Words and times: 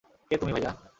কে 0.31 0.35
তুমি 0.37 0.51
ভাইয়া? 0.55 0.71